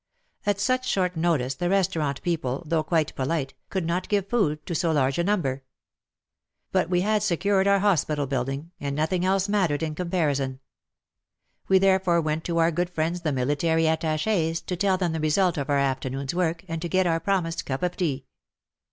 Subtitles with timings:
[0.47, 4.73] At such short notice the restaurant people, though quite polite, could not give food to
[4.73, 5.63] so large a number.
[6.71, 10.59] But we had secured our hospital building, and nothing else mattered in comparison.
[11.67, 15.55] We therefore went to our good friends the Military Attaches to tell them the result
[15.55, 18.25] of our afternoon's work and to get our promised cup of tea.